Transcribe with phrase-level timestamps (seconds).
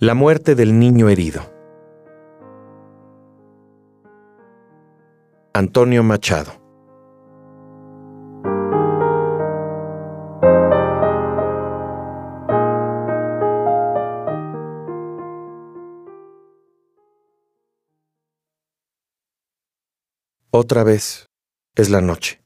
[0.00, 1.42] La muerte del niño herido.
[5.52, 6.52] Antonio Machado.
[20.50, 21.26] Otra vez
[21.74, 22.40] es la noche.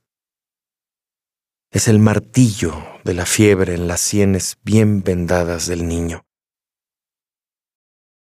[1.71, 2.73] Es el martillo
[3.05, 6.25] de la fiebre en las sienes bien vendadas del niño.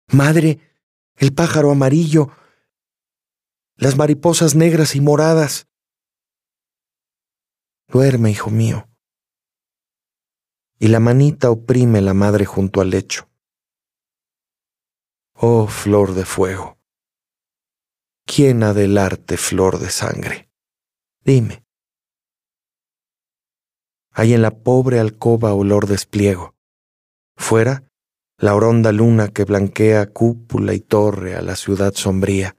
[0.09, 0.59] Madre,
[1.17, 2.31] el pájaro amarillo,
[3.77, 5.69] las mariposas negras y moradas.
[7.89, 8.89] Duerme, hijo mío.
[10.79, 13.29] Y la manita oprime la madre junto al lecho.
[15.35, 16.79] Oh, flor de fuego,
[18.25, 20.51] ¿quién ha del arte flor de sangre?
[21.25, 21.65] Dime.
[24.13, 26.55] Hay en la pobre alcoba olor de espliego.
[27.37, 27.91] Fuera,
[28.43, 32.57] la horonda luna que blanquea cúpula y torre a la ciudad sombría.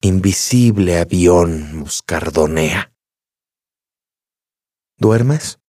[0.00, 2.92] Invisible avión muscardonea.
[4.96, 5.60] ¿Duermes?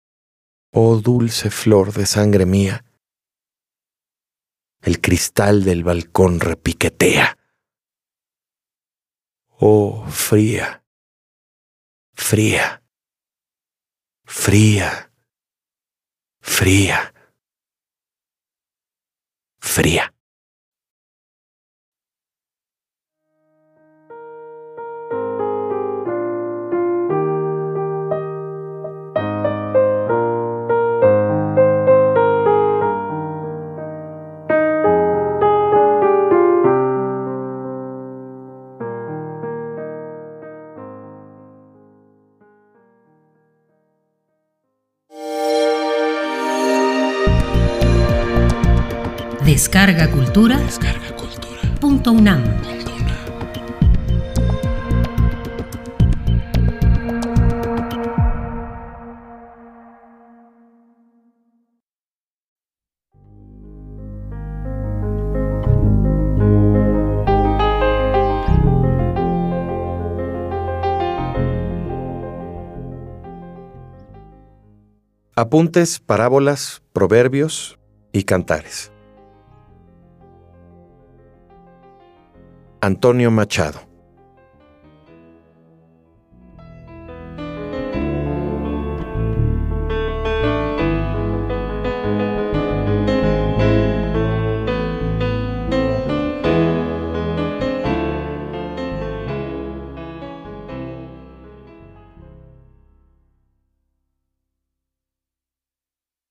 [0.71, 2.83] Oh dulce flor de sangre mía.
[4.81, 7.37] El cristal del balcón repiquetea.
[9.59, 10.83] Oh fría,
[12.15, 12.83] fría,
[14.25, 15.13] fría,
[16.41, 17.12] fría
[19.63, 20.12] fría.
[49.53, 50.57] Descarga Cultura.
[50.57, 51.61] Descarga Cultura.
[51.79, 52.43] Punto UNAM.
[75.35, 77.77] Apuntes, parábolas, proverbios
[78.11, 78.92] y cantares.
[82.85, 83.79] Antonio Machado.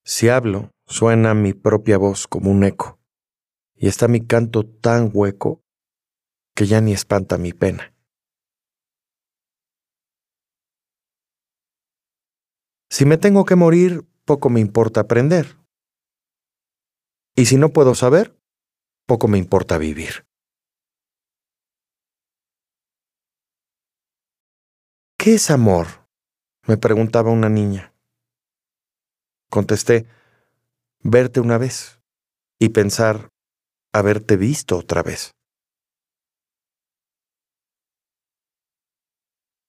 [0.03, 2.99] Si hablo, suena mi propia voz como un eco,
[3.75, 5.62] y está mi canto tan hueco
[6.55, 7.93] que ya ni espanta mi pena.
[12.89, 15.57] Si me tengo que morir, poco me importa aprender.
[17.35, 18.37] Y si no puedo saber,
[19.07, 20.27] poco me importa vivir.
[25.17, 26.03] ¿Qué es amor?
[26.67, 27.93] me preguntaba una niña.
[29.49, 30.07] Contesté,
[31.01, 31.99] verte una vez
[32.59, 33.29] y pensar
[33.91, 35.35] haberte visto otra vez.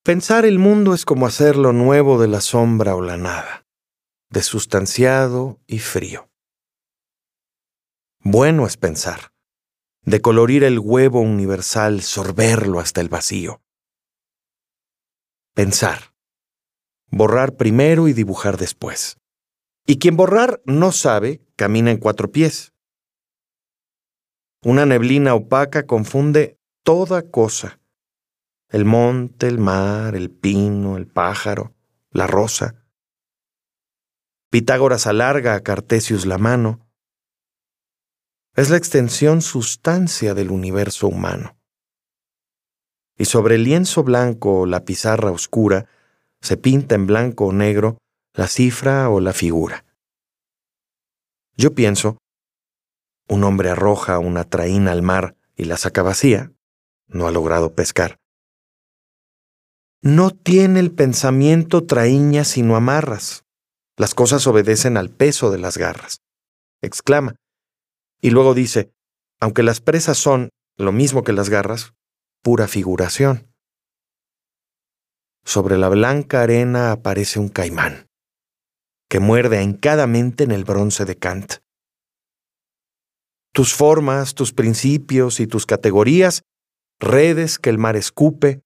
[0.04, 3.66] Pensar el mundo es como hacer lo nuevo de la sombra o la nada,
[4.28, 6.28] desustanciado y frío.
[8.20, 9.32] Bueno es pensar,
[10.02, 13.62] decolorir el huevo universal, sorberlo hasta el vacío.
[15.54, 16.12] Pensar,
[17.06, 19.16] borrar primero y dibujar después.
[19.86, 22.74] Y quien borrar no sabe, camina en cuatro pies.
[24.62, 27.80] Una neblina opaca confunde toda cosa
[28.74, 31.76] el monte, el mar, el pino, el pájaro,
[32.10, 32.84] la rosa.
[34.50, 36.84] Pitágoras alarga a Cartesius la mano.
[38.56, 41.56] Es la extensión sustancia del universo humano.
[43.16, 45.86] Y sobre el lienzo blanco o la pizarra oscura
[46.40, 47.98] se pinta en blanco o negro
[48.32, 49.84] la cifra o la figura.
[51.56, 52.18] Yo pienso,
[53.28, 56.50] un hombre arroja una traína al mar y la saca vacía,
[57.06, 58.18] no ha logrado pescar.
[60.06, 63.46] No tiene el pensamiento traíñas sino amarras.
[63.96, 66.20] Las cosas obedecen al peso de las garras.
[66.82, 67.36] Exclama.
[68.20, 68.92] Y luego dice,
[69.40, 71.94] aunque las presas son, lo mismo que las garras,
[72.42, 73.50] pura figuración.
[75.42, 78.06] Sobre la blanca arena aparece un caimán,
[79.08, 79.58] que muerde
[80.06, 81.54] mente en el bronce de Kant.
[83.52, 86.42] tus formas, tus principios y tus categorías,
[87.00, 88.63] redes que el mar escupe,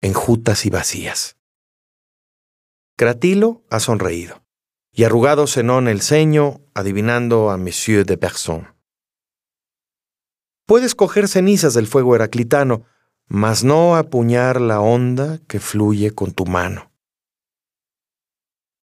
[0.00, 1.36] enjutas y vacías.
[2.96, 4.42] Cratilo ha sonreído,
[4.92, 8.74] y arrugado Zenón el ceño, adivinando a Monsieur de Berson.
[10.66, 12.84] Puedes coger cenizas del fuego heraclitano,
[13.26, 16.92] mas no apuñar la onda que fluye con tu mano.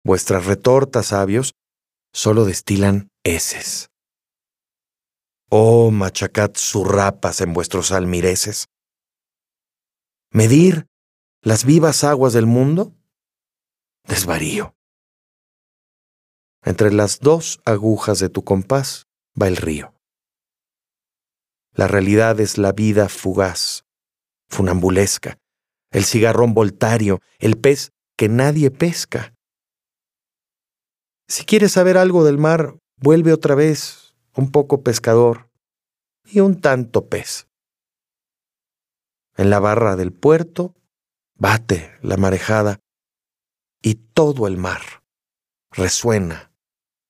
[0.04, 1.54] Vuestras retortas, sabios,
[2.12, 3.90] solo destilan heces.
[5.50, 8.66] Oh, machacad zurrapas en vuestros almireces.
[10.32, 10.86] ¿Medir
[11.42, 12.94] las vivas aguas del mundo?
[14.04, 14.74] Desvarío.
[16.62, 19.06] Entre las dos agujas de tu compás
[19.40, 19.94] va el río.
[21.72, 23.86] La realidad es la vida fugaz,
[24.50, 25.38] funambulesca,
[25.90, 29.34] el cigarrón voltario, el pez que nadie pesca.
[31.26, 35.48] Si quieres saber algo del mar, vuelve otra vez, un poco pescador
[36.24, 37.48] y un tanto pez.
[39.36, 40.74] En la barra del puerto
[41.40, 42.80] bate la marejada
[43.82, 44.82] y todo el mar
[45.70, 46.52] resuena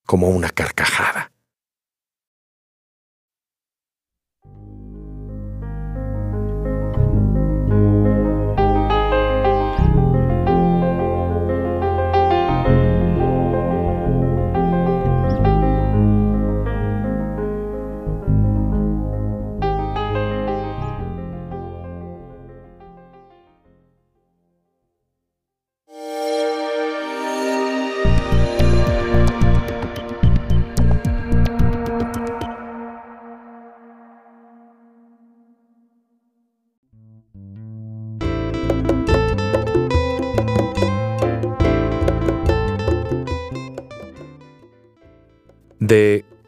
[0.06, 1.32] como una carcajada.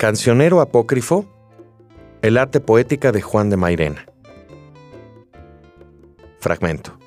[0.03, 1.27] Cancionero Apócrifo,
[2.23, 4.05] El arte poética de Juan de Mairena.
[6.41, 6.99] Fragmento.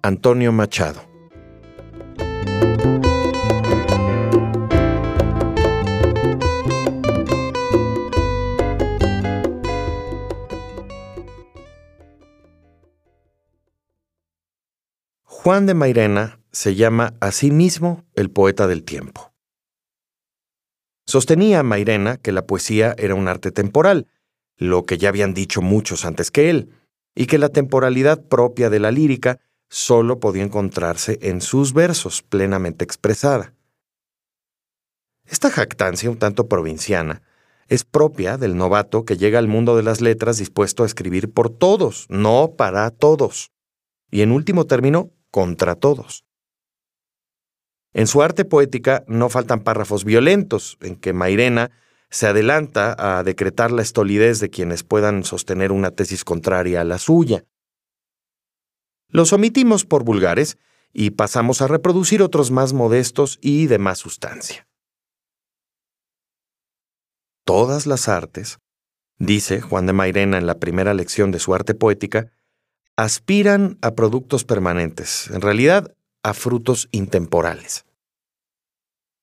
[0.00, 1.09] Antonio Machado.
[15.42, 19.32] Juan de Mairena se llama a sí mismo el poeta del tiempo.
[21.06, 24.06] Sostenía Mairena que la poesía era un arte temporal,
[24.58, 26.68] lo que ya habían dicho muchos antes que él,
[27.14, 29.40] y que la temporalidad propia de la lírica
[29.70, 33.54] solo podía encontrarse en sus versos plenamente expresada.
[35.24, 37.22] Esta jactancia un tanto provinciana
[37.66, 41.48] es propia del novato que llega al mundo de las letras dispuesto a escribir por
[41.48, 43.52] todos, no para todos,
[44.10, 46.24] y en último término, contra todos.
[47.92, 51.70] En su arte poética no faltan párrafos violentos, en que Mairena
[52.08, 56.98] se adelanta a decretar la estolidez de quienes puedan sostener una tesis contraria a la
[56.98, 57.44] suya.
[59.08, 60.58] Los omitimos por vulgares
[60.92, 64.68] y pasamos a reproducir otros más modestos y de más sustancia.
[67.44, 68.58] Todas las artes,
[69.18, 72.30] dice Juan de Mairena en la primera lección de su arte poética,
[73.00, 77.86] aspiran a productos permanentes, en realidad a frutos intemporales.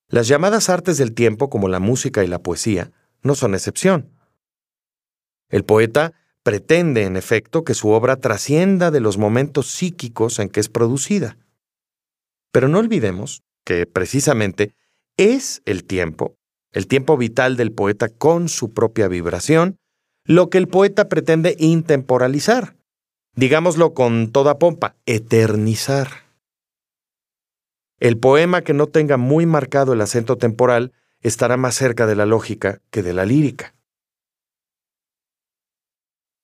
[0.10, 2.92] Las llamadas artes del tiempo, como la música y la poesía,
[3.22, 4.10] no son excepción.
[5.50, 10.60] El poeta pretende, en efecto, que su obra trascienda de los momentos psíquicos en que
[10.60, 11.38] es producida.
[12.52, 14.74] Pero no olvidemos que, precisamente,
[15.18, 16.36] es el tiempo,
[16.72, 19.78] el tiempo vital del poeta con su propia vibración,
[20.24, 22.76] lo que el poeta pretende intemporalizar,
[23.38, 26.10] digámoslo con toda pompa, eternizar.
[28.00, 30.92] El poema que no tenga muy marcado el acento temporal
[31.22, 33.74] estará más cerca de la lógica que de la lírica.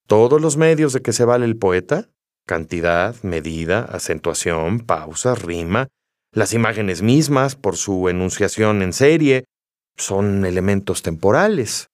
[0.08, 2.10] Todos los medios de que se vale el poeta,
[2.46, 5.88] cantidad, medida, acentuación, pausa, rima,
[6.32, 9.46] las imágenes mismas por su enunciación en serie,
[9.96, 11.90] son elementos temporales.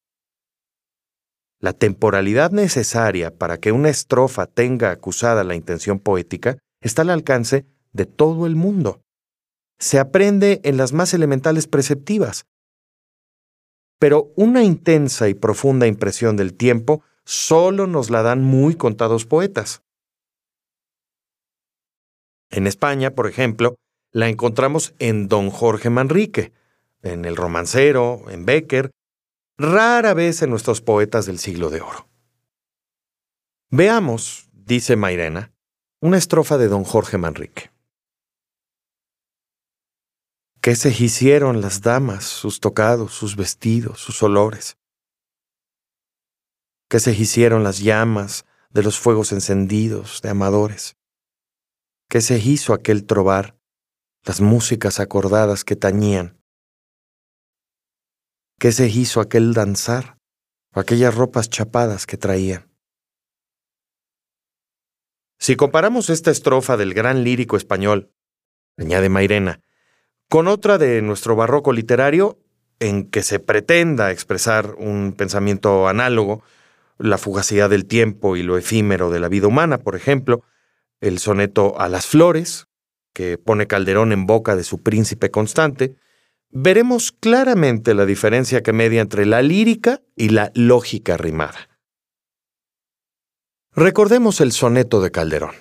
[1.60, 7.66] La temporalidad necesaria para que una estrofa tenga acusada la intención poética está al alcance
[7.92, 9.02] de todo el mundo
[9.80, 12.46] se aprende en las más elementales preceptivas.
[13.98, 19.82] Pero una intensa y profunda impresión del tiempo solo nos la dan muy contados poetas.
[22.52, 23.76] En España, por ejemplo,
[24.12, 26.52] la encontramos en Don Jorge Manrique,
[27.02, 28.92] en El Romancero, en Becker,
[29.60, 32.08] rara vez en nuestros poetas del siglo de oro.
[33.70, 35.54] Veamos, dice Mairena,
[36.00, 37.70] una estrofa de Don Jorge Manrique.
[40.62, 44.78] ¿Qué se hicieron las damas, sus tocados, sus vestidos, sus olores?
[46.90, 50.96] ¿Qué se hicieron las llamas de los fuegos encendidos de amadores?
[52.10, 53.58] ¿Qué se hizo aquel trobar,
[54.24, 56.39] las músicas acordadas que tañían?
[58.60, 60.18] ¿Qué se hizo aquel danzar,
[60.74, 62.70] aquellas ropas chapadas que traían?
[65.40, 68.12] Si comparamos esta estrofa del gran lírico español,
[68.78, 69.62] añade Mairena,
[70.28, 72.38] con otra de nuestro barroco literario,
[72.82, 76.44] en que se pretenda expresar un pensamiento análogo,
[76.98, 80.44] la fugacidad del tiempo y lo efímero de la vida humana, por ejemplo,
[81.00, 82.68] el soneto a las flores,
[83.14, 85.96] que pone Calderón en boca de su príncipe constante,
[86.52, 91.70] veremos claramente la diferencia que media entre la lírica y la lógica rimada.
[93.74, 95.56] Recordemos el soneto de Calderón.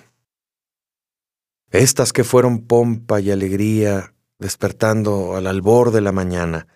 [1.71, 6.67] Estas que fueron pompa y alegría despertando al albor de la mañana,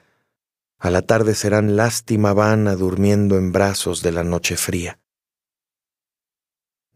[0.78, 5.00] a la tarde serán lástima vana durmiendo en brazos de la noche fría.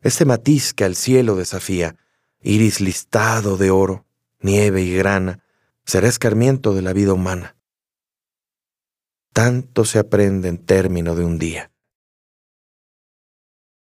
[0.02, 1.96] Este matiz que al cielo desafía,
[2.42, 4.06] iris listado de oro,
[4.40, 5.44] nieve y grana,
[5.88, 7.58] será escarmiento de la vida humana.
[9.34, 11.72] Tanto se aprende en término de un día.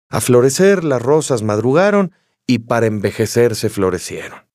[0.09, 2.15] A florecer las rosas madrugaron
[2.47, 4.49] y para envejecerse florecieron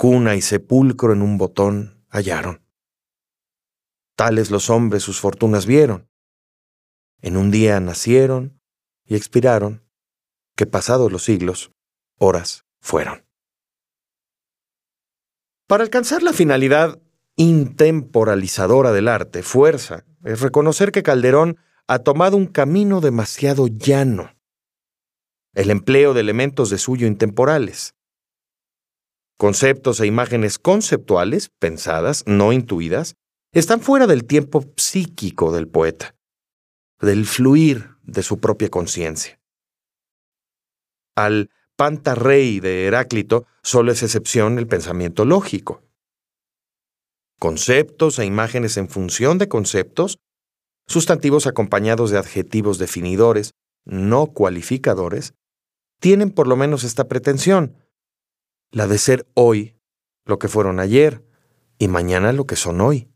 [0.00, 2.64] cuna y sepulcro en un botón hallaron.
[4.16, 6.08] Tales los hombres sus fortunas vieron.
[7.20, 8.62] En un día nacieron
[9.04, 9.86] y expiraron,
[10.56, 11.72] que pasados los siglos,
[12.16, 13.29] horas fueron.
[15.70, 17.00] Para alcanzar la finalidad
[17.36, 24.34] intemporalizadora del arte, fuerza, es reconocer que Calderón ha tomado un camino demasiado llano.
[25.54, 27.94] El empleo de elementos de suyo intemporales,
[29.38, 33.14] Conceptos e imágenes conceptuales, pensadas, no intuidas,
[33.52, 36.16] están fuera del tiempo psíquico del poeta,
[37.00, 39.38] del fluir de su propia conciencia.
[41.14, 41.48] Al
[41.80, 45.82] pantarrey de Heráclito solo es excepción el pensamiento lógico.
[47.38, 50.18] Conceptos e imágenes en función de conceptos,
[50.86, 53.52] sustantivos acompañados de adjetivos definidores,
[53.86, 55.32] no cualificadores,
[56.00, 57.78] tienen por lo menos esta pretensión,
[58.72, 59.74] la de ser hoy
[60.26, 61.24] lo que fueron ayer
[61.78, 63.08] y mañana lo que son hoy.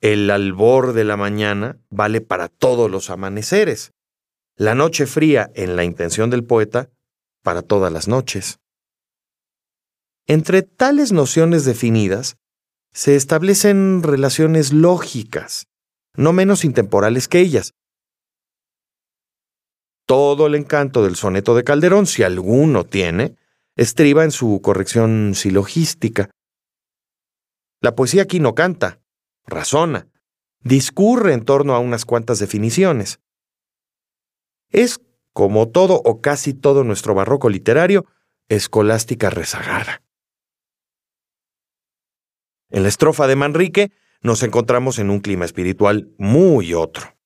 [0.00, 3.92] El albor de la mañana vale para todos los amaneceres.
[4.56, 6.90] La noche fría, en la intención del poeta,
[7.46, 8.58] para todas las noches.
[10.26, 12.38] Entre tales nociones definidas,
[12.92, 15.68] se establecen relaciones lógicas,
[16.16, 17.72] no menos intemporales que ellas.
[20.06, 23.36] Todo el encanto del soneto de Calderón, si alguno tiene,
[23.76, 26.30] estriba en su corrección silogística.
[27.80, 29.00] La poesía aquí no canta,
[29.46, 30.08] razona,
[30.64, 33.20] discurre en torno a unas cuantas definiciones.
[34.70, 34.98] Es,
[35.36, 38.06] como todo o casi todo nuestro barroco literario,
[38.48, 40.00] escolástica rezagada.
[42.70, 47.18] En la estrofa de Manrique nos encontramos en un clima espiritual muy otro.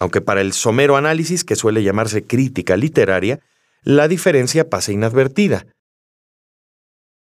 [0.00, 3.38] Aunque para el somero análisis, que suele llamarse crítica literaria,
[3.84, 5.64] la diferencia pasa inadvertida.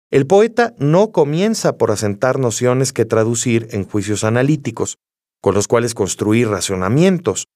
[0.09, 4.97] El poeta no comienza por asentar nociones que traducir en juicios analíticos,
[5.41, 7.49] con los cuales construir racionamientos.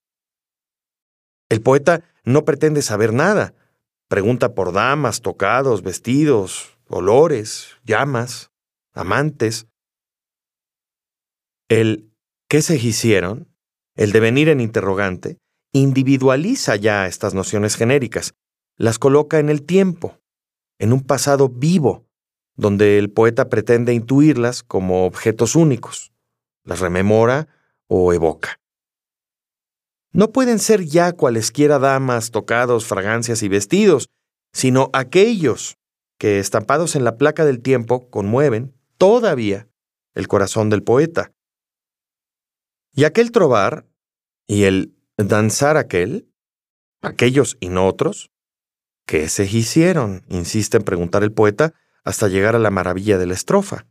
[1.50, 3.54] El poeta no pretende saber nada,
[4.08, 8.52] pregunta por damas, tocados, vestidos, olores, llamas,
[8.94, 9.68] amantes.
[11.70, 12.12] El
[12.48, 13.48] ¿qué se hicieron?
[13.96, 15.38] El devenir en interrogante,
[15.74, 18.34] individualiza ya estas nociones genéricas
[18.78, 20.18] las coloca en el tiempo,
[20.80, 22.08] en un pasado vivo,
[22.56, 26.12] donde el poeta pretende intuirlas como objetos únicos,
[26.64, 27.48] las rememora
[27.88, 28.61] o evoca.
[30.14, 34.10] No pueden ser ya cualesquiera damas, tocados, fragancias y vestidos,
[34.54, 35.78] sino aquellos
[36.18, 39.68] que, estampados en la placa del tiempo, conmueven todavía
[40.14, 41.32] el corazón del poeta.
[42.94, 43.88] Y aquel trobar
[44.48, 46.28] y el danzar aquel,
[47.02, 48.32] aquellos y no otros,
[49.12, 50.24] ¿Qué se hicieron?
[50.30, 51.74] insiste en preguntar el poeta
[52.06, 53.86] hasta llegar a la maravilla de la estrofa.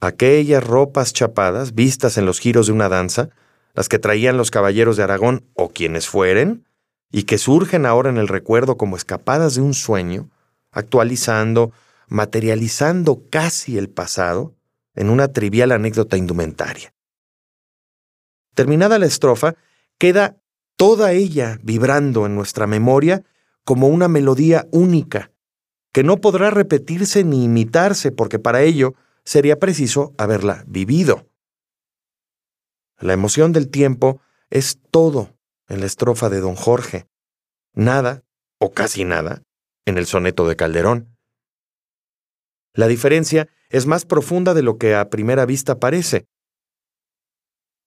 [0.00, 3.30] Aquellas ropas chapadas, vistas en los giros de una danza,
[3.74, 6.66] las que traían los caballeros de Aragón o quienes fueren,
[7.10, 10.30] y que surgen ahora en el recuerdo como escapadas de un sueño,
[10.72, 11.72] actualizando,
[12.08, 14.54] materializando casi el pasado
[14.94, 16.92] en una trivial anécdota indumentaria.
[18.54, 19.54] Terminada la estrofa,
[19.98, 20.36] queda
[20.76, 23.22] toda ella vibrando en nuestra memoria
[23.64, 25.30] como una melodía única,
[25.92, 31.26] que no podrá repetirse ni imitarse, porque para ello sería preciso haberla vivido.
[33.04, 35.36] La emoción del tiempo es todo
[35.68, 37.06] en la estrofa de don Jorge,
[37.74, 38.24] nada,
[38.58, 39.42] o casi nada,
[39.84, 41.14] en el soneto de Calderón.
[42.72, 46.24] La diferencia es más profunda de lo que a primera vista parece.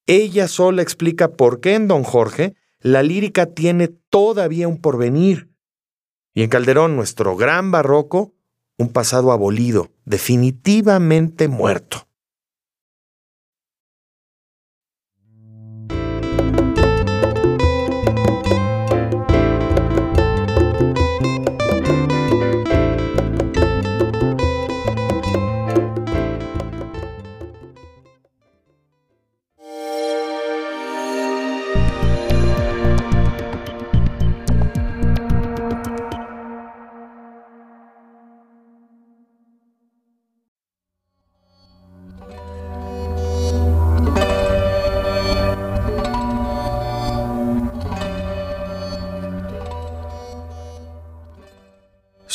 [0.06, 5.50] Ella sola explica por qué en don Jorge la lírica tiene todavía un porvenir,
[6.36, 8.36] y en Calderón, nuestro gran barroco,
[8.78, 12.07] un pasado abolido, definitivamente muerto.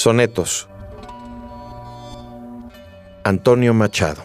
[0.02, 0.68] Sonetos.
[3.22, 4.24] Antonio Machado.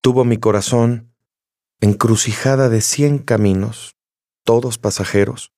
[0.00, 1.14] Tuvo mi corazón
[1.80, 3.94] encrucijada de cien caminos,
[4.42, 5.52] todos pasajeros,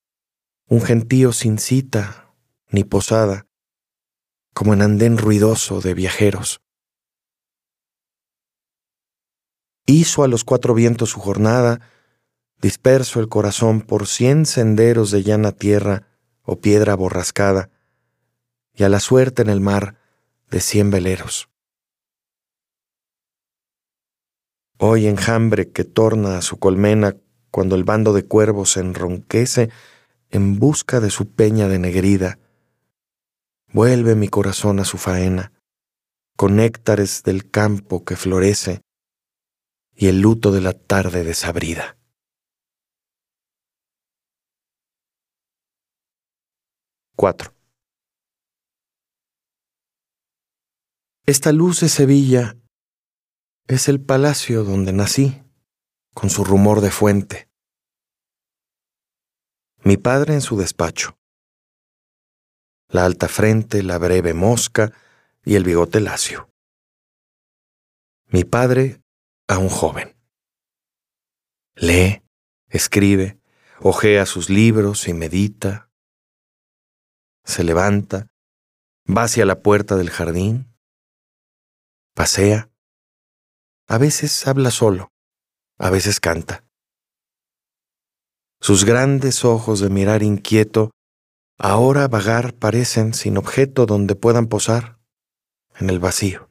[0.69, 2.35] un gentío sin cita
[2.69, 3.47] ni posada,
[4.57, 6.63] como en andén ruidoso de viajeros.
[9.85, 11.83] Hizo a los cuatro vientos su jornada,
[12.63, 16.09] disperso el corazón por cien senderos de llana tierra
[16.41, 17.69] o piedra borrascada,
[18.73, 19.99] y a la suerte en el mar
[20.51, 21.51] de cien veleros.
[24.79, 27.15] Hoy enjambre que torna a su colmena
[27.51, 29.69] cuando el bando de cuervos enronquece
[30.31, 32.39] en busca de su peña denegrida,
[33.73, 35.53] Vuelve mi corazón a su faena,
[36.37, 38.83] con néctares del campo que florece
[39.95, 41.99] y el luto de la tarde desabrida.
[47.17, 47.55] Cuatro.
[51.25, 52.57] Esta luz de Sevilla
[53.67, 55.43] es el palacio donde nací,
[56.15, 57.49] con su rumor de fuente.
[59.83, 61.19] Mi padre en su despacho
[62.89, 64.93] la alta frente, la breve mosca
[65.45, 66.51] y el bigote lacio.
[68.29, 69.03] Mi padre
[69.49, 70.17] a un joven.
[71.75, 72.23] Lee,
[72.69, 73.39] escribe,
[73.81, 75.91] ojea sus libros y medita.
[77.45, 78.29] Se levanta,
[79.07, 80.75] va hacia la puerta del jardín,
[82.15, 82.71] pasea.
[83.89, 85.13] A veces habla solo,
[85.79, 86.65] a veces canta.
[88.61, 90.91] Sus grandes ojos de mirar inquieto
[91.59, 94.99] ahora vagar parecen sin objeto donde puedan posar,
[95.79, 96.51] en el vacío.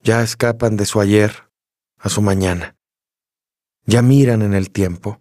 [0.00, 1.50] Ya escapan de su ayer
[1.98, 2.76] a su mañana.
[3.84, 5.20] Ya miran en el tiempo.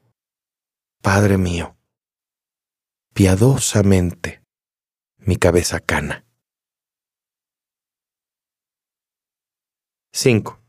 [1.01, 1.77] Padre mío,
[3.13, 4.43] piadosamente
[5.17, 6.25] mi cabeza cana.
[10.13, 10.59] 5.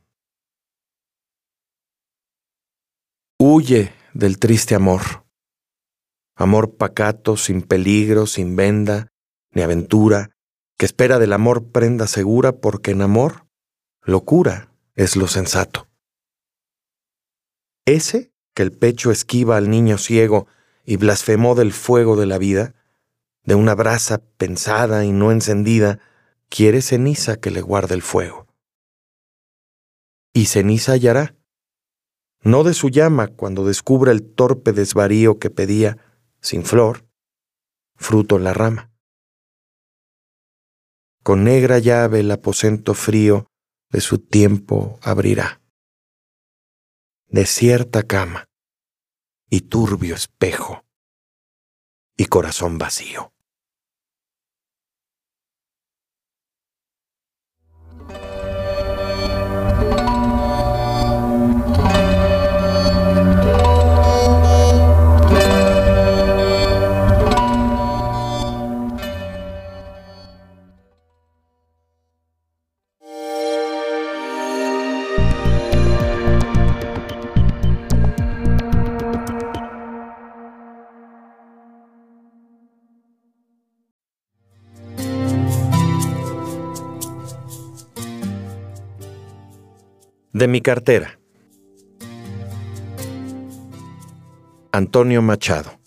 [3.38, 5.27] Huye del triste amor
[6.38, 9.08] amor pacato, sin peligro, sin venda,
[9.50, 10.30] ni aventura,
[10.78, 13.46] que espera del amor prenda segura, porque en amor,
[14.02, 15.88] locura es lo sensato.
[17.84, 20.46] Ese que el pecho esquiva al niño ciego
[20.84, 22.74] y blasfemó del fuego de la vida,
[23.42, 25.98] de una brasa pensada y no encendida,
[26.48, 28.46] quiere ceniza que le guarde el fuego.
[30.32, 31.34] Y ceniza hallará,
[32.42, 35.98] no de su llama cuando descubra el torpe desvarío que pedía,
[36.40, 37.08] sin flor,
[37.96, 38.92] fruto en la rama.
[41.22, 43.46] Con negra llave el aposento frío
[43.90, 45.60] de su tiempo abrirá.
[47.26, 48.48] Desierta cama
[49.50, 50.84] y turbio espejo
[52.16, 53.32] y corazón vacío.
[90.38, 91.18] De mi cartera.
[94.70, 95.80] Antonio Machado.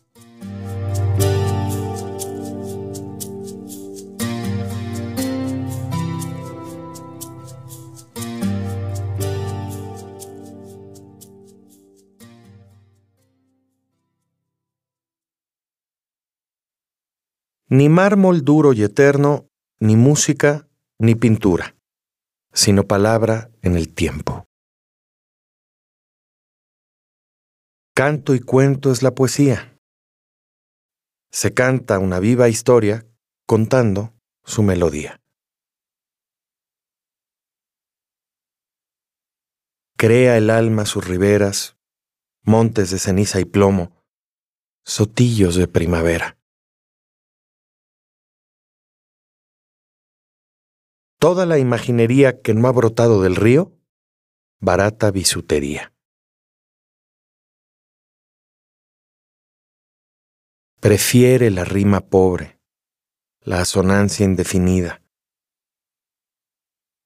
[17.70, 19.48] Ni mármol duro y eterno,
[19.80, 20.68] ni música,
[21.00, 21.78] ni pintura,
[22.52, 24.41] sino palabra en el tiempo.
[27.94, 29.78] Canto y cuento es la poesía.
[31.30, 33.06] Se canta una viva historia
[33.46, 34.14] contando
[34.46, 35.20] su melodía.
[39.98, 41.76] Crea el alma sus riberas,
[42.44, 44.02] montes de ceniza y plomo,
[44.86, 46.38] sotillos de primavera.
[51.20, 53.78] Toda la imaginería que no ha brotado del río,
[54.62, 55.94] barata bisutería.
[60.82, 62.60] Prefiere la rima pobre,
[63.42, 65.04] la asonancia indefinida.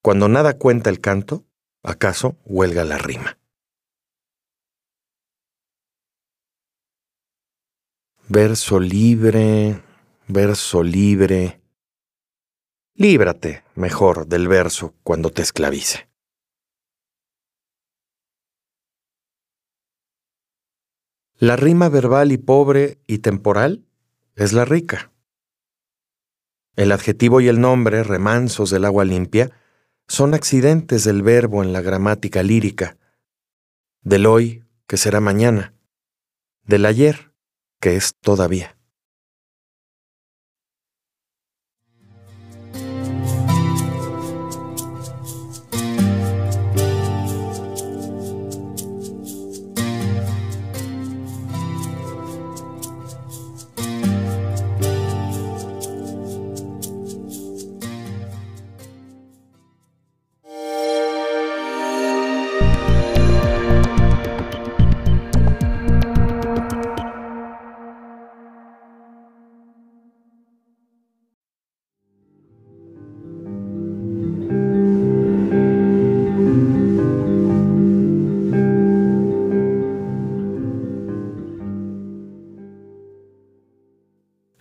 [0.02, 1.44] Cuando nada cuenta el canto,
[1.84, 3.38] ¿acaso huelga la rima?
[8.30, 9.84] Verso libre,
[10.30, 11.60] verso libre.
[12.94, 16.08] Líbrate, mejor, del verso cuando te esclavice.
[21.38, 23.84] La rima verbal y pobre y temporal
[24.36, 25.12] es la rica.
[26.78, 29.52] El adjetivo y el nombre, remansos del agua limpia,
[30.08, 32.98] son accidentes del verbo en la gramática lírica,
[34.02, 35.74] del hoy, que será mañana,
[36.63, 37.34] del ayer,
[37.82, 38.78] que es todavía.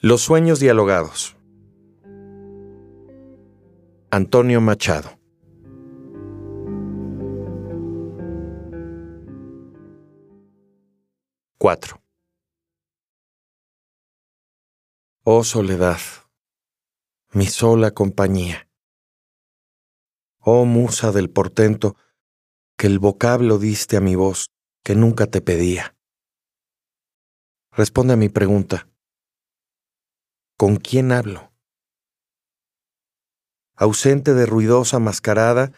[0.06, 1.34] Los sueños dialogados.
[4.10, 5.18] Antonio Machado.
[11.56, 12.02] Cuatro.
[15.22, 16.00] Oh soledad,
[17.32, 18.68] mi sola compañía.
[20.38, 21.96] Oh musa del portento,
[22.76, 24.50] que el vocablo diste a mi voz
[24.82, 25.96] que nunca te pedía.
[27.72, 28.86] Responde a mi pregunta.
[30.56, 31.52] ¿Con quién hablo?
[33.74, 35.72] Ausente de ruidosa mascarada,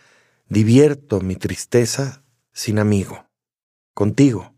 [0.50, 3.26] divierto mi tristeza sin amigo.
[3.94, 4.54] Contigo,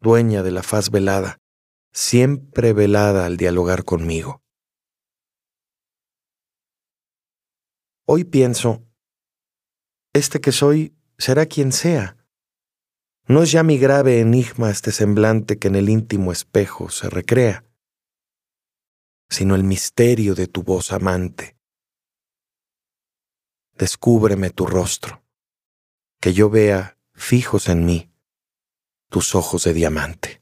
[0.00, 1.38] dueña de la faz velada,
[1.92, 4.42] siempre velada al dialogar conmigo.
[8.04, 8.84] Hoy pienso,
[10.12, 12.16] este que soy será quien sea.
[13.28, 17.64] No es ya mi grave enigma este semblante que en el íntimo espejo se recrea
[19.32, 21.56] sino el misterio de tu voz amante.
[23.72, 25.24] Descúbreme tu rostro,
[26.20, 28.12] que yo vea fijos en mí
[29.08, 30.41] tus ojos de diamante.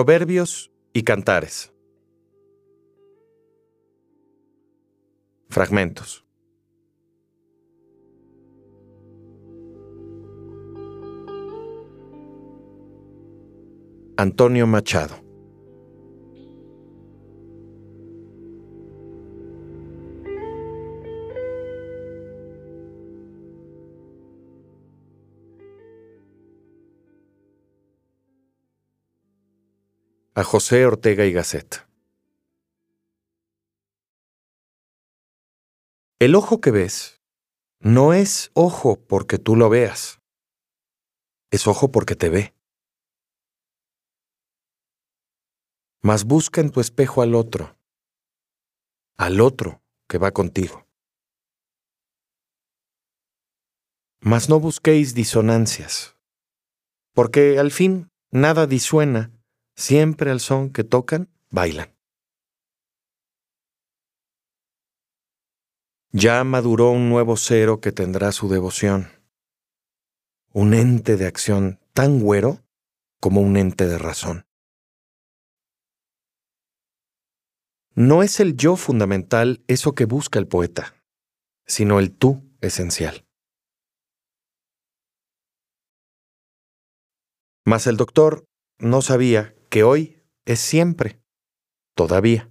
[0.00, 1.74] Proverbios y Cantares.
[5.50, 6.24] Fragmentos.
[14.16, 15.29] Antonio Machado.
[30.40, 31.86] A José Ortega y Gasset.
[36.18, 37.20] El ojo que ves
[37.78, 40.18] no es ojo porque tú lo veas,
[41.50, 42.54] es ojo porque te ve.
[46.00, 47.76] Mas busca en tu espejo al otro,
[49.18, 50.86] al otro que va contigo.
[54.20, 56.16] Mas no busquéis disonancias,
[57.12, 59.36] porque al fin nada disuena,
[59.80, 61.96] siempre al son que tocan, bailan.
[66.12, 69.08] Ya maduró un nuevo cero que tendrá su devoción,
[70.52, 72.62] un ente de acción tan güero
[73.20, 74.44] como un ente de razón.
[77.94, 80.94] No es el yo fundamental eso que busca el poeta,
[81.66, 83.24] sino el tú esencial.
[87.64, 88.44] Mas el doctor
[88.78, 91.22] no sabía que hoy es siempre,
[91.94, 92.50] todavía.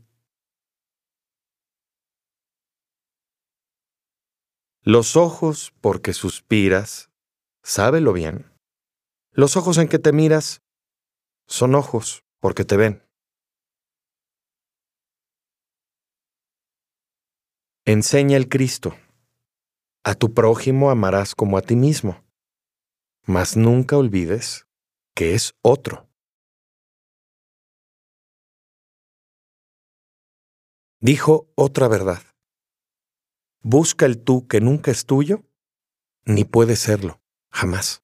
[4.81, 7.11] Los ojos porque suspiras,
[7.61, 8.51] sábelo bien.
[9.31, 10.61] Los ojos en que te miras
[11.47, 13.03] son ojos porque te ven.
[17.85, 18.95] Enseña el Cristo.
[20.05, 22.23] A tu prójimo amarás como a ti mismo,
[23.25, 24.65] mas nunca olvides
[25.13, 26.08] que es otro.
[31.01, 32.21] Dijo otra verdad.
[33.61, 35.45] Busca el tú que nunca es tuyo,
[36.25, 38.03] ni puede serlo, jamás.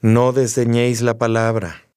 [0.00, 1.94] No desdeñéis la palabra.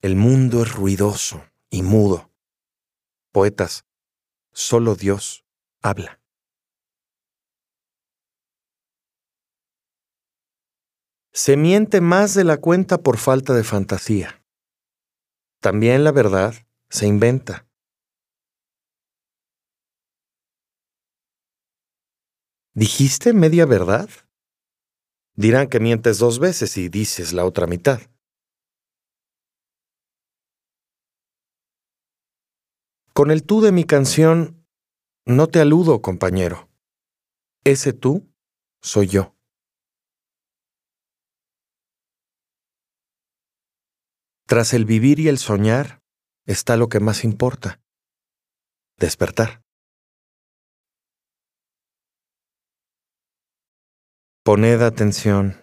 [0.00, 2.30] El mundo es ruidoso y mudo.
[3.32, 3.84] Poetas,
[4.52, 5.44] solo Dios
[5.82, 6.20] habla.
[11.32, 14.41] Se miente más de la cuenta por falta de fantasía.
[15.62, 16.54] También la verdad
[16.90, 17.68] se inventa.
[22.74, 24.10] ¿Dijiste media verdad?
[25.36, 28.00] Dirán que mientes dos veces y dices la otra mitad.
[33.14, 34.66] Con el tú de mi canción,
[35.24, 36.68] no te aludo, compañero.
[37.62, 38.28] Ese tú
[38.80, 39.36] soy yo.
[44.46, 46.02] Tras el vivir y el soñar
[46.46, 47.80] está lo que más importa.
[48.96, 49.62] Despertar.
[54.42, 55.60] Poned atención.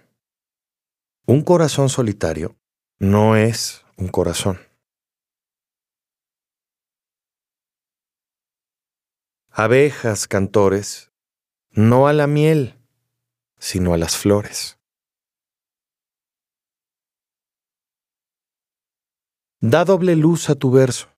[1.26, 2.58] Un corazón solitario
[2.98, 4.70] no es un corazón.
[9.60, 11.12] abejas cantores,
[11.72, 12.80] no a la miel,
[13.58, 14.79] sino a las flores.
[19.62, 21.14] Da doble luz a tu verso,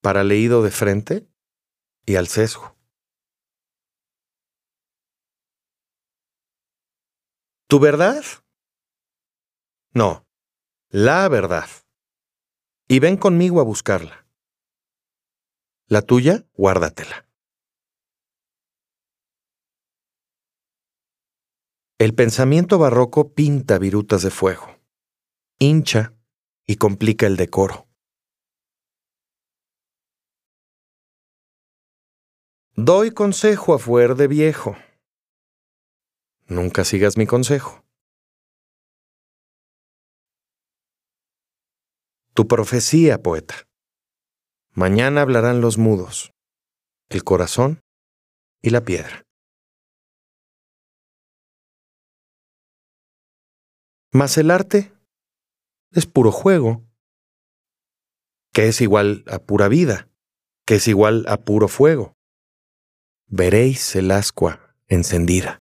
[0.00, 1.28] para leído de frente
[2.06, 2.74] y al sesgo.
[7.68, 8.24] ¿Tu verdad?
[9.92, 10.26] No,
[10.88, 11.68] la verdad.
[12.88, 14.26] Y ven conmigo a buscarla.
[15.86, 17.28] La tuya, guárdatela.
[21.98, 24.80] El pensamiento barroco pinta virutas de fuego,
[25.58, 26.17] hincha
[26.68, 27.88] y complica el decoro.
[32.76, 34.76] Doy consejo a fuer de viejo.
[36.46, 37.82] Nunca sigas mi consejo.
[42.34, 43.66] Tu profecía, poeta.
[44.74, 46.32] Mañana hablarán los mudos,
[47.08, 47.80] el corazón
[48.60, 49.24] y la piedra.
[54.12, 54.97] Mas el arte
[55.92, 56.84] es puro juego,
[58.52, 60.08] que es igual a pura vida,
[60.66, 62.14] que es igual a puro fuego.
[63.26, 65.58] Veréis el ascua encendida.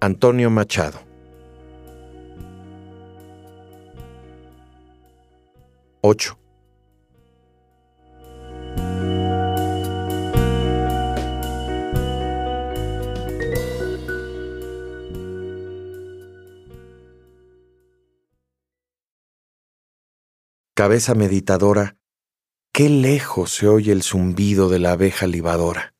[0.00, 0.98] Antonio Machado.
[6.00, 6.38] Ocho.
[20.76, 21.96] Cabeza meditadora,
[22.72, 25.93] qué lejos se oye el zumbido de la abeja libadora.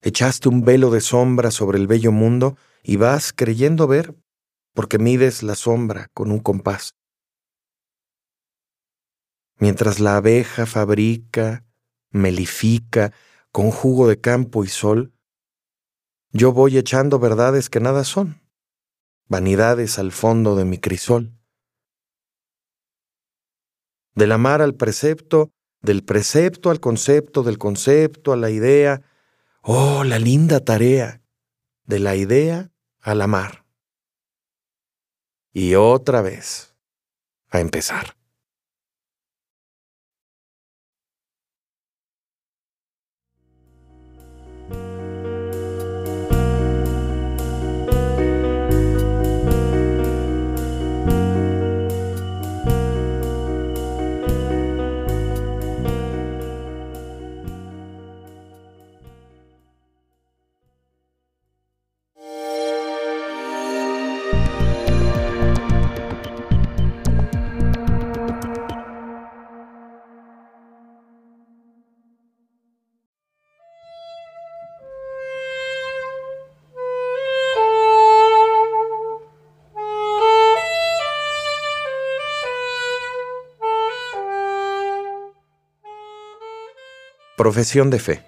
[0.00, 4.14] Echaste un velo de sombra sobre el bello mundo y vas creyendo ver
[4.74, 6.94] porque mides la sombra con un compás.
[9.58, 11.64] Mientras la abeja fabrica,
[12.10, 13.12] melifica,
[13.50, 15.12] con jugo de campo y sol,
[16.30, 18.40] yo voy echando verdades que nada son,
[19.26, 21.38] vanidades al fondo de mi crisol
[24.18, 29.00] del amar al precepto, del precepto al concepto, del concepto a la idea.
[29.62, 31.22] Oh, la linda tarea,
[31.84, 33.64] de la idea al amar.
[35.52, 36.76] Y otra vez,
[37.48, 38.17] a empezar.
[87.38, 88.24] Profesión de fe.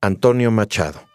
[0.00, 1.07] Antonio Machado.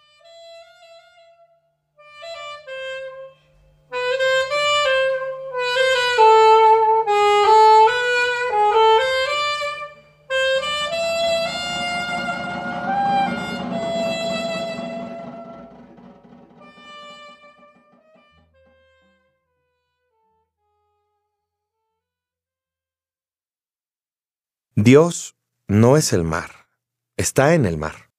[24.83, 25.37] Dios
[25.69, 26.67] no es el mar,
[27.15, 28.11] está en el mar.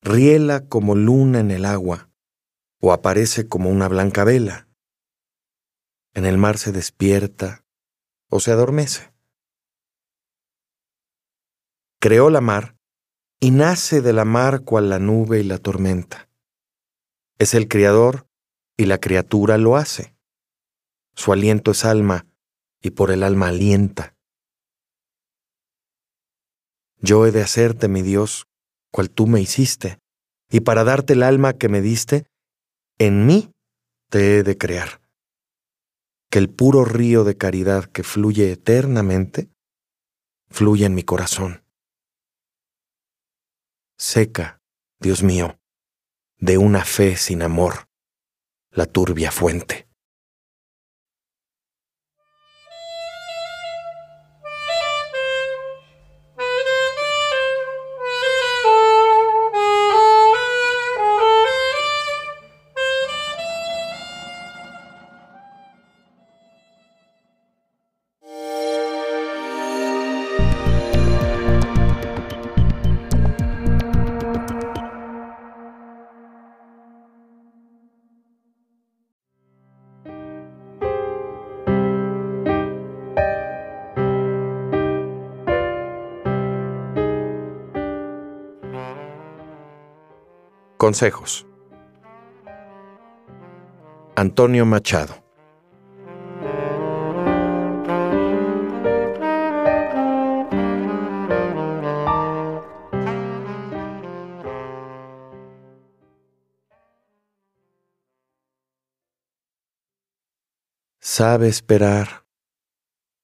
[0.00, 2.10] Riela como luna en el agua,
[2.80, 4.68] o aparece como una blanca vela.
[6.14, 7.66] En el mar se despierta
[8.30, 9.12] o se adormece.
[12.00, 12.78] Creó la mar
[13.38, 16.30] y nace de la mar cual la nube y la tormenta.
[17.38, 18.26] Es el Criador
[18.78, 20.16] y la criatura lo hace.
[21.14, 22.24] Su aliento es alma
[22.80, 24.16] y por el alma alienta.
[27.00, 28.46] Yo he de hacerte, mi Dios,
[28.92, 29.98] cual tú me hiciste,
[30.50, 32.26] y para darte el alma que me diste,
[32.98, 33.52] en mí
[34.10, 35.00] te he de crear.
[36.30, 39.50] Que el puro río de caridad que fluye eternamente,
[40.50, 41.64] fluya en mi corazón.
[43.96, 44.60] Seca,
[44.98, 45.58] Dios mío,
[46.38, 47.88] de una fe sin amor,
[48.70, 49.89] la turbia fuente.
[90.80, 91.46] Consejos.
[94.16, 95.12] Antonio Machado.
[110.98, 112.24] Sabe esperar.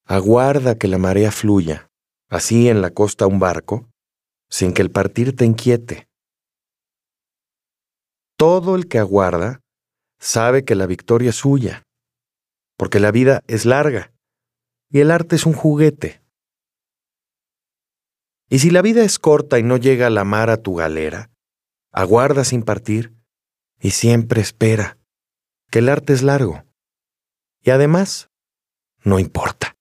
[0.04, 1.90] Aguarda que la marea fluya,
[2.28, 3.88] así en la costa un barco,
[4.50, 6.05] sin que el partir te inquiete
[8.36, 9.60] todo el que aguarda
[10.18, 11.84] sabe que la victoria es suya,
[12.76, 14.12] porque la vida es larga
[14.90, 16.22] y el arte es un juguete.
[18.48, 21.30] Y si la vida es corta y no llega la mar a tu galera,
[21.92, 23.12] aguarda sin partir
[23.80, 24.98] y siempre espera,
[25.70, 26.64] que el arte es largo.
[27.62, 28.30] Y además,
[29.02, 29.75] no importa.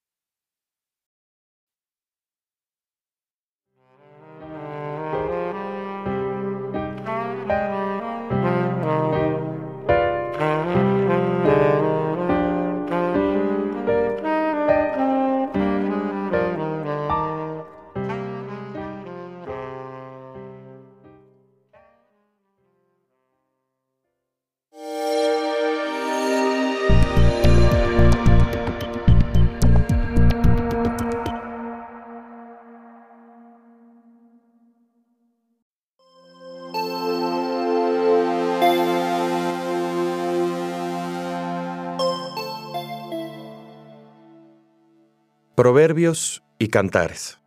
[45.56, 47.40] Proverbios y Cantares.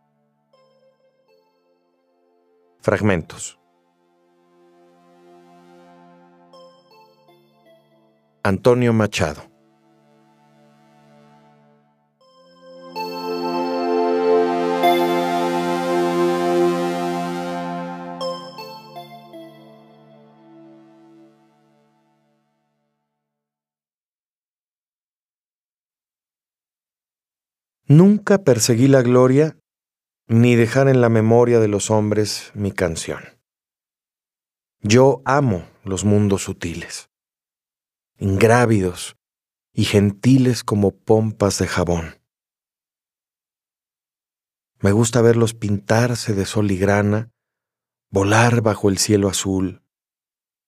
[2.81, 3.59] Fragmentos.
[8.41, 9.48] Antonio Machado.
[27.91, 29.57] Nunca perseguí la gloria
[30.27, 33.19] ni dejar en la memoria de los hombres mi canción.
[34.81, 37.09] Yo amo los mundos sutiles,
[38.19, 39.17] ingrávidos
[39.73, 42.21] y gentiles como pompas de jabón.
[44.81, 47.31] Me gusta verlos pintarse de sol y grana,
[48.11, 49.81] volar bajo el cielo azul,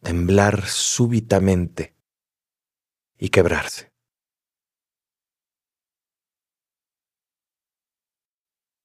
[0.02, 1.96] temblar súbitamente
[3.20, 3.91] y quebrarse.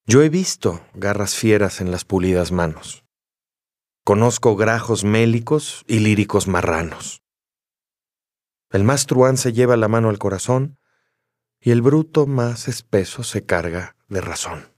[0.09, 3.05] Yo he visto garras fieras en las pulidas manos.
[4.05, 7.25] Conozco grajos mélicos y líricos marranos.
[8.71, 10.79] El más truán se lleva la mano al corazón
[11.59, 14.73] y el bruto más espeso se carga de razón.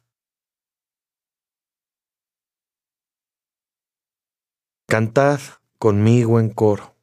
[4.86, 5.40] Cantad
[5.78, 6.96] conmigo en coro.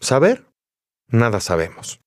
[0.00, 0.50] ¿Saber?
[1.08, 2.00] Nada sabemos.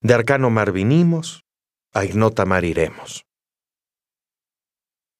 [0.00, 1.44] De arcano mar vinimos,
[1.92, 3.25] a ignota mar iremos.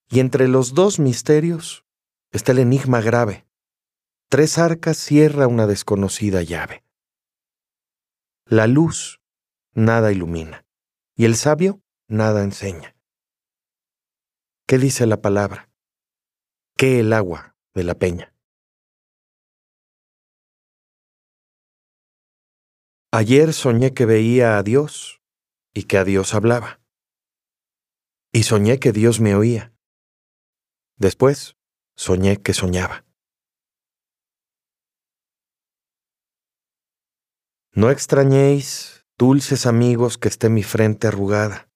[0.08, 1.84] Y entre los dos misterios
[2.30, 3.46] está el enigma grave.
[4.28, 6.84] Tres arcas cierra una desconocida llave.
[8.44, 9.20] La luz
[9.72, 10.64] nada ilumina
[11.16, 12.96] y el sabio nada enseña.
[14.66, 15.70] ¿Qué dice la palabra?
[16.76, 18.34] ¿Qué el agua de la peña?
[23.12, 25.22] Ayer soñé que veía a Dios
[25.72, 26.80] y que a Dios hablaba.
[28.32, 29.75] Y soñé que Dios me oía.
[30.98, 31.56] Después,
[31.94, 33.04] soñé que soñaba.
[37.72, 41.68] No extrañéis, dulces amigos, que esté mi frente arrugada.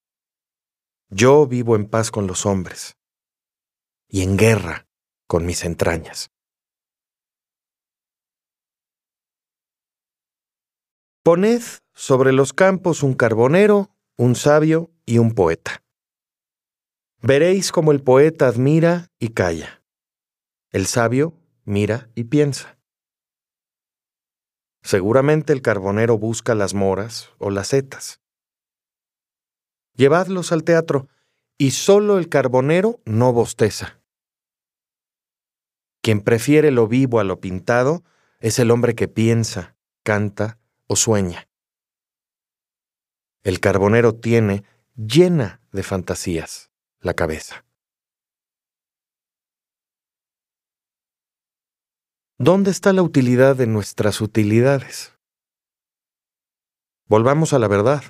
[1.11, 2.97] Yo vivo en paz con los hombres
[4.09, 4.87] y en guerra
[5.27, 6.31] con mis entrañas.
[11.23, 11.63] Poned
[11.93, 15.83] sobre los campos un carbonero, un sabio y un poeta.
[17.23, 19.83] Veréis como el poeta admira y calla.
[20.71, 22.79] El sabio mira y piensa.
[24.83, 28.23] Seguramente el carbonero busca las moras o las setas.
[29.95, 31.09] Llevadlos al teatro
[31.59, 34.01] y solo el carbonero no bosteza.
[36.01, 38.03] Quien prefiere lo vivo a lo pintado
[38.39, 41.51] es el hombre que piensa, canta o sueña.
[43.43, 44.65] El carbonero tiene
[44.97, 46.70] llena de fantasías
[47.01, 47.65] la cabeza.
[52.39, 55.15] ¿Dónde está la utilidad de nuestras utilidades?
[57.07, 58.03] Volvamos a la verdad.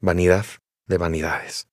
[0.00, 0.46] Vanidad
[0.86, 1.68] de vanidades.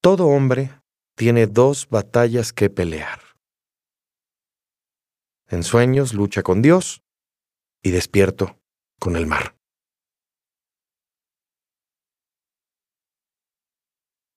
[0.00, 0.80] Todo hombre
[1.16, 3.20] tiene dos batallas que pelear.
[5.48, 7.02] En sueños lucha con Dios
[7.82, 8.60] y despierto
[8.98, 9.53] con el mar.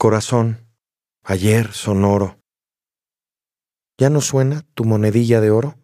[0.00, 0.72] Corazón,
[1.24, 2.40] ayer sonoro.
[3.98, 5.74] ¿Ya no suena tu monedilla de oro?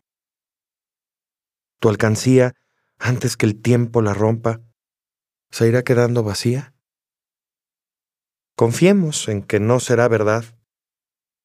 [1.81, 2.53] ¿Tu alcancía,
[3.01, 4.61] antes que el tiempo la rompa,
[5.51, 6.77] se irá quedando vacía?
[8.57, 10.45] Confiemos en que no será verdad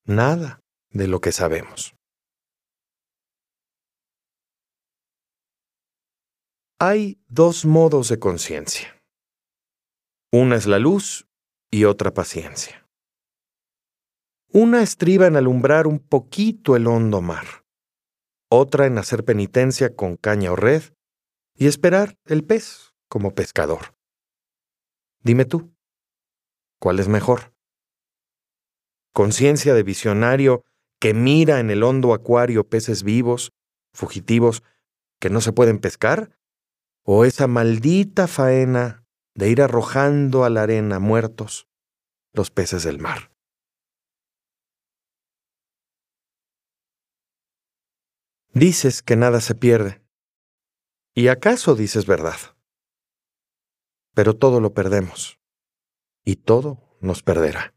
[0.06, 0.60] nada
[0.92, 1.96] de lo que sabemos.
[6.80, 8.96] Hay dos modos de conciencia.
[10.32, 11.29] Una es la luz
[11.72, 12.88] y otra paciencia.
[14.52, 17.66] Una estriba en alumbrar un poquito el hondo mar,
[18.50, 20.84] otra en hacer penitencia con caña o red
[21.54, 23.96] y esperar el pez como pescador.
[25.22, 25.72] Dime tú,
[26.80, 27.54] ¿cuál es mejor?
[29.14, 30.64] ¿Conciencia de visionario
[31.00, 33.52] que mira en el hondo acuario peces vivos,
[33.94, 34.64] fugitivos,
[35.20, 36.40] que no se pueden pescar?
[37.12, 38.99] o esa maldita faena
[39.40, 41.70] de ir arrojando a la arena muertos
[42.34, 43.32] los peces del mar.
[48.54, 50.04] Dices que nada se pierde.
[51.16, 52.38] ¿Y acaso dices verdad?
[54.14, 55.40] Pero todo lo perdemos.
[56.26, 57.74] Y todo nos perderá.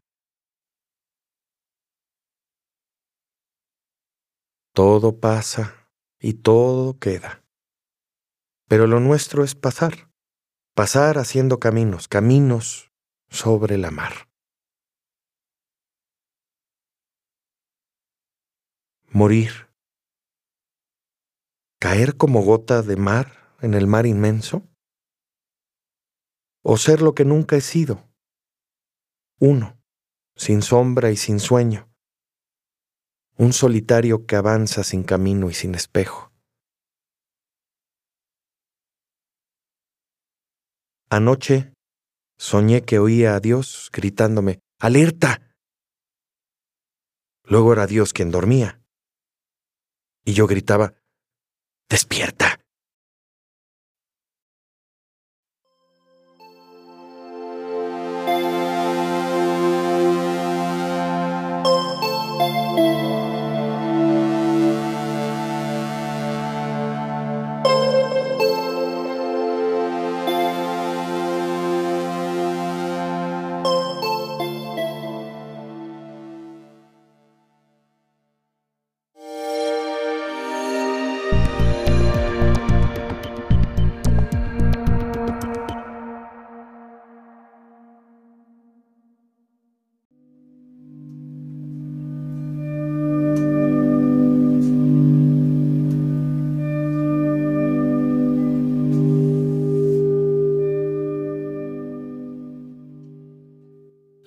[4.74, 5.88] Todo pasa
[6.18, 7.44] y todo queda.
[8.66, 10.11] Pero lo nuestro es pasar,
[10.74, 12.92] pasar haciendo caminos, caminos
[13.28, 14.28] sobre la mar.
[19.10, 19.72] Morir
[21.82, 24.68] caer como gota de mar en el mar inmenso?
[26.62, 28.08] ¿O ser lo que nunca he sido?
[29.40, 29.82] Uno,
[30.36, 31.92] sin sombra y sin sueño.
[33.36, 36.31] Un solitario que avanza sin camino y sin espejo.
[41.12, 41.74] Anoche
[42.38, 45.54] soñé que oía a Dios gritándome, ¡Alerta!
[47.44, 48.80] Luego era Dios quien dormía.
[50.24, 50.94] Y yo gritaba,
[51.86, 52.61] Despierta.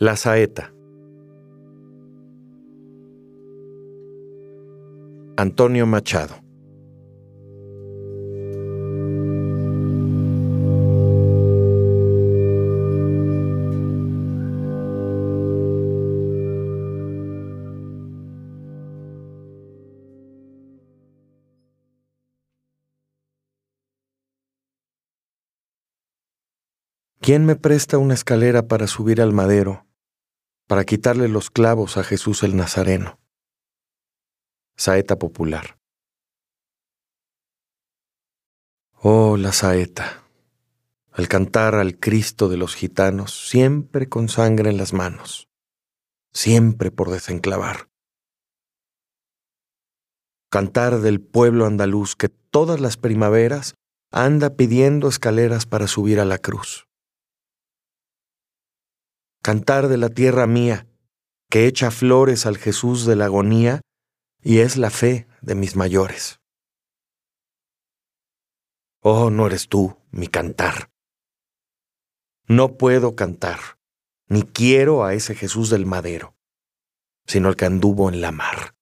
[0.05, 0.71] La saeta.
[5.35, 6.35] Antonio Machado.
[27.19, 29.85] ¿Quién me presta una escalera para subir al madero?
[30.67, 33.19] Para quitarle los clavos a Jesús el Nazareno.
[34.75, 35.77] Saeta popular.
[38.93, 40.23] Oh, la saeta,
[41.11, 45.47] al cantar al Cristo de los gitanos, siempre con sangre en las manos,
[46.33, 47.87] siempre por desenclavar.
[50.49, 53.75] Cantar del pueblo andaluz que todas las primaveras
[54.11, 56.84] anda pidiendo escaleras para subir a la cruz
[59.45, 60.87] cantar de la tierra mía,
[61.51, 63.81] que echa flores al Jesús de la agonía
[64.41, 66.39] y es la fe de mis mayores.
[69.01, 70.89] Oh, no eres tú mi cantar.
[72.47, 73.59] No puedo cantar,
[74.27, 76.35] ni quiero a ese Jesús del madero,
[77.27, 78.74] sino el que anduvo en la mar.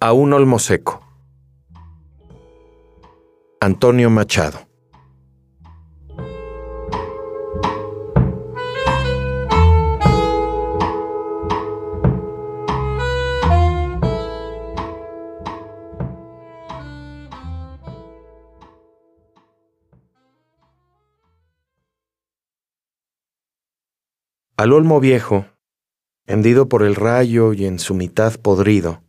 [0.00, 1.00] A un olmo seco.
[3.60, 4.66] Antonio Machado.
[24.58, 25.46] Al olmo viejo,
[26.26, 29.05] hendido por el rayo y en su mitad podrido,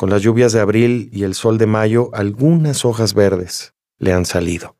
[0.00, 4.24] con las lluvias de abril y el sol de mayo, algunas hojas verdes le han
[4.24, 4.78] salido.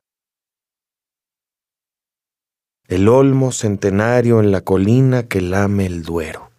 [2.88, 6.50] El olmo centenario en la colina que lame el duero.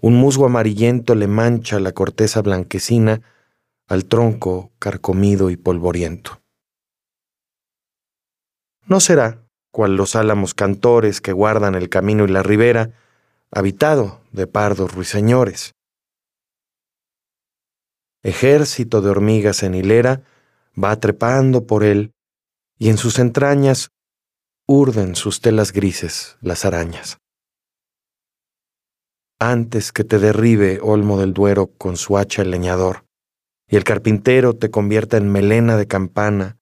[0.00, 3.20] Un musgo amarillento le mancha la corteza blanquecina
[3.86, 6.40] al tronco carcomido y polvoriento.
[8.86, 12.94] No será, cual los álamos cantores que guardan el camino y la ribera,
[13.50, 15.74] habitado de pardos ruiseñores.
[18.22, 20.22] Ejército de hormigas en hilera
[20.82, 22.12] va trepando por él,
[22.78, 23.90] y en sus entrañas
[24.66, 27.18] urden sus telas grises las arañas.
[29.38, 33.04] Antes que te derribe Olmo del Duero con su hacha el leñador,
[33.68, 36.58] y el carpintero te convierta en melena de campana,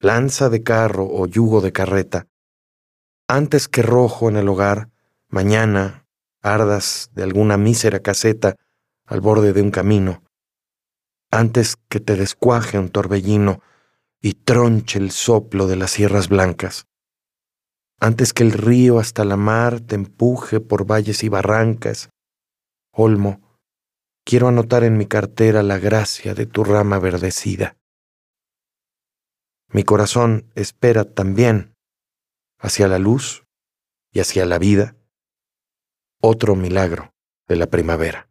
[0.00, 2.26] lanza de carro o yugo de carreta,
[3.28, 4.90] antes que rojo en el hogar,
[5.28, 6.06] mañana
[6.42, 8.54] ardas de alguna mísera caseta
[9.04, 10.22] al borde de un camino,
[11.30, 13.60] antes que te descuaje un torbellino
[14.20, 16.86] y tronche el soplo de las sierras blancas,
[17.98, 22.10] antes que el río hasta la mar te empuje por valles y barrancas,
[22.92, 23.40] Olmo,
[24.24, 27.76] quiero anotar en mi cartera la gracia de tu rama verdecida.
[29.68, 31.74] Mi corazón espera también
[32.58, 33.44] hacia la luz
[34.12, 34.96] y hacia la vida
[36.20, 37.12] otro milagro
[37.48, 38.28] de la primavera.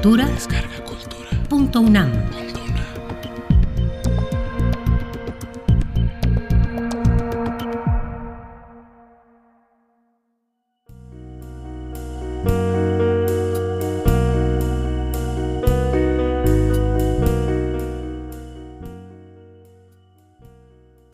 [0.00, 0.26] Cultura.
[0.26, 1.28] Descarga Cultura.
[1.48, 2.12] Punto UNAM.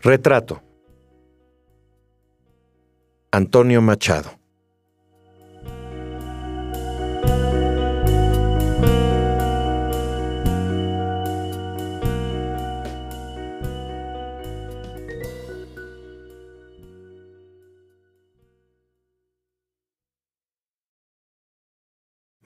[0.02, 0.60] Retrato.
[3.30, 4.43] Antonio Machado.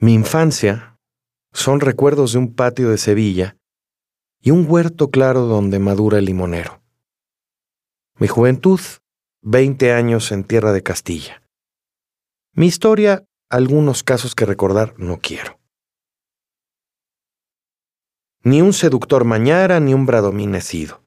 [0.01, 0.97] Mi infancia
[1.51, 3.57] son recuerdos de un patio de Sevilla
[4.39, 6.81] y un huerto claro donde madura el limonero.
[8.15, 8.79] Mi juventud,
[9.41, 11.43] veinte años en tierra de Castilla.
[12.53, 15.59] Mi historia, algunos casos que recordar no quiero.
[18.41, 20.07] Ni un seductor mañara ni un
[20.61, 21.03] sido.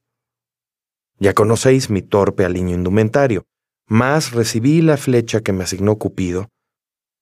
[1.19, 3.47] Ya conocéis mi torpe aliño indumentario,
[3.87, 6.51] más recibí la flecha que me asignó Cupido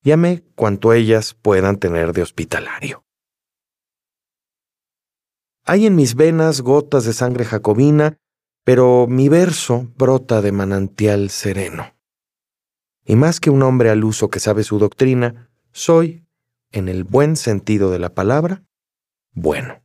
[0.02, 3.04] Llame cuanto ellas puedan tener de hospitalario.
[5.64, 8.16] Hay en mis venas gotas de sangre jacobina,
[8.64, 11.94] pero mi verso brota de manantial sereno.
[13.04, 16.26] Y más que un hombre al uso que sabe su doctrina, soy,
[16.72, 18.64] en el buen sentido de la palabra,
[19.32, 19.82] bueno.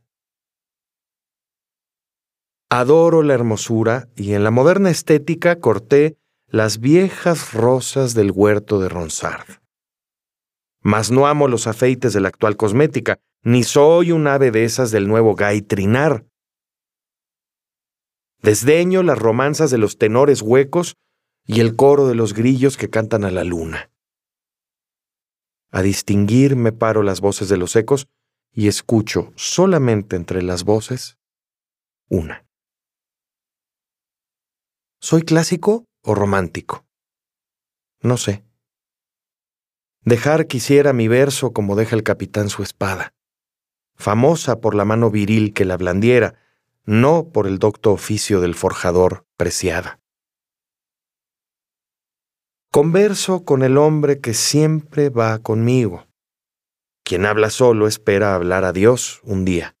[2.70, 6.16] Adoro la hermosura y en la moderna estética corté
[6.48, 9.65] las viejas rosas del huerto de Ronsard
[10.86, 14.92] mas no amo los afeites de la actual cosmética, ni soy un ave de esas
[14.92, 16.24] del nuevo gay trinar.
[18.40, 20.94] Desdeño las romanzas de los tenores huecos
[21.44, 23.90] y el coro de los grillos que cantan a la luna.
[25.72, 28.06] A distinguir me paro las voces de los ecos
[28.52, 31.18] y escucho solamente entre las voces
[32.08, 32.46] una.
[35.00, 36.86] ¿Soy clásico o romántico?
[38.02, 38.45] No sé.
[40.06, 43.12] Dejar quisiera mi verso como deja el capitán su espada,
[43.96, 46.36] famosa por la mano viril que la blandiera,
[46.84, 49.98] no por el docto oficio del forjador preciada.
[52.70, 56.06] Converso con el hombre que siempre va conmigo.
[57.02, 59.74] Quien habla solo espera hablar a Dios un día.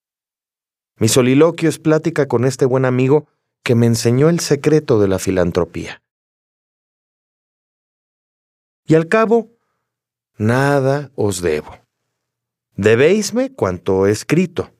[0.98, 3.28] Mi soliloquio es plática con este buen amigo
[3.62, 6.02] que me enseñó el secreto de la filantropía.
[8.88, 9.55] Y al cabo,
[10.38, 11.72] nada os debo.
[12.76, 14.70] Debéisme cuanto he escrito.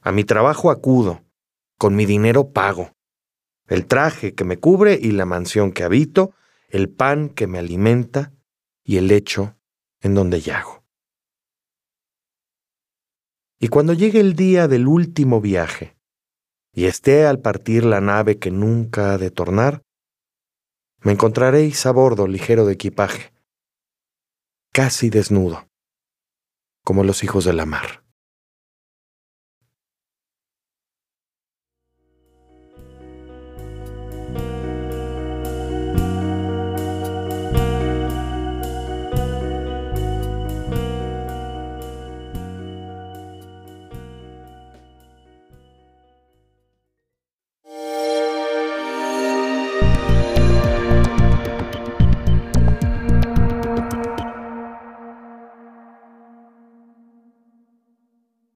[0.00, 1.24] A mi trabajo acudo,
[1.78, 2.92] con mi dinero pago,
[3.66, 6.34] el traje que me cubre y la mansión que habito,
[6.68, 8.32] el pan que me alimenta
[8.82, 9.56] y el lecho
[10.00, 10.84] en donde yago.
[13.58, 15.96] Y cuando llegue el día del último viaje,
[16.74, 19.82] y esté al partir la nave que nunca ha de tornar,
[21.00, 23.33] me encontraréis a bordo ligero de equipaje,
[24.74, 25.68] casi desnudo,
[26.84, 28.03] como los hijos de la mar.